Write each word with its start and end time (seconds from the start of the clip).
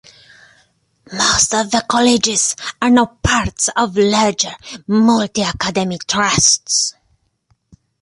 Most 1.13 1.53
of 1.53 1.69
the 1.69 1.85
colleges 1.87 2.55
are 2.81 2.89
now 2.89 3.05
parts 3.21 3.69
of 3.77 3.95
larger, 3.95 4.55
multi-academy 4.87 5.99
trusts. 6.07 6.95